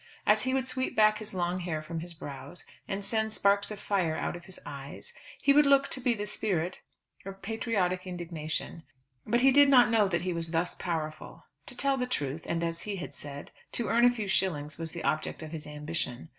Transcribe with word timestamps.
As 0.25 0.45
he 0.45 0.53
would 0.55 0.67
sweep 0.67 0.95
back 0.95 1.19
his 1.19 1.35
long 1.35 1.59
hair 1.59 1.83
from 1.83 1.99
his 1.99 2.15
brows, 2.15 2.65
and 2.87 3.05
send 3.05 3.31
sparks 3.31 3.69
of 3.69 3.79
fire 3.79 4.15
out 4.17 4.35
of 4.35 4.45
his 4.45 4.59
eyes, 4.65 5.13
he 5.39 5.53
would 5.53 5.67
look 5.67 5.89
to 5.89 6.01
be 6.01 6.15
the 6.15 6.25
spirit 6.25 6.81
of 7.23 7.43
patriotic 7.43 8.07
indignation; 8.07 8.81
but 9.27 9.41
he 9.41 9.51
did 9.51 9.69
not 9.69 9.91
know 9.91 10.07
that 10.07 10.23
he 10.23 10.33
was 10.33 10.49
thus 10.49 10.73
powerful. 10.73 11.45
To 11.67 11.77
tell 11.77 11.97
the 11.97 12.07
truth, 12.07 12.47
and 12.47 12.63
as 12.63 12.81
he 12.81 12.95
had 12.95 13.13
said, 13.13 13.51
to 13.73 13.89
earn 13.89 14.03
a 14.03 14.09
few 14.11 14.27
shillings 14.27 14.79
was 14.79 14.91
the 14.91 15.03
object 15.03 15.43
of 15.43 15.51
his 15.51 15.67
ambition. 15.67 16.29